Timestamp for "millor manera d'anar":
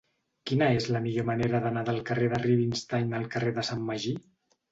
1.03-1.83